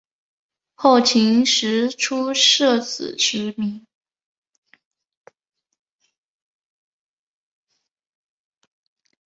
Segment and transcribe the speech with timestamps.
[0.73, 3.85] 后秦时初设此职名。